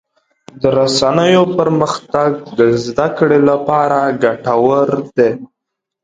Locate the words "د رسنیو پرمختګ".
0.61-2.31